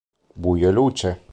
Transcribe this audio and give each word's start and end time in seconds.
Buio 0.33 0.67
e 0.67 0.71
luce 0.71 1.21